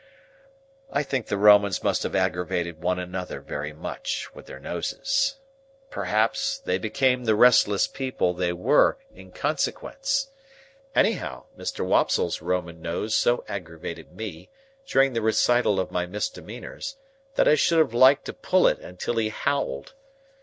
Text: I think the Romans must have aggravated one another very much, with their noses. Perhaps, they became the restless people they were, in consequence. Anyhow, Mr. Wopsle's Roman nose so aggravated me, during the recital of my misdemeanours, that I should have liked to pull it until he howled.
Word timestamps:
I 0.91 1.03
think 1.03 1.27
the 1.27 1.37
Romans 1.37 1.83
must 1.83 2.01
have 2.01 2.15
aggravated 2.15 2.81
one 2.81 2.97
another 2.97 3.39
very 3.39 3.71
much, 3.71 4.33
with 4.33 4.47
their 4.47 4.59
noses. 4.59 5.35
Perhaps, 5.91 6.57
they 6.57 6.79
became 6.79 7.23
the 7.25 7.35
restless 7.35 7.85
people 7.85 8.33
they 8.33 8.51
were, 8.51 8.97
in 9.13 9.31
consequence. 9.31 10.31
Anyhow, 10.95 11.43
Mr. 11.55 11.85
Wopsle's 11.85 12.41
Roman 12.41 12.81
nose 12.81 13.13
so 13.13 13.43
aggravated 13.47 14.11
me, 14.15 14.49
during 14.87 15.13
the 15.13 15.21
recital 15.21 15.79
of 15.79 15.91
my 15.91 16.07
misdemeanours, 16.07 16.97
that 17.35 17.47
I 17.47 17.53
should 17.53 17.77
have 17.77 17.93
liked 17.93 18.25
to 18.25 18.33
pull 18.33 18.65
it 18.65 18.79
until 18.79 19.17
he 19.17 19.29
howled. 19.29 19.93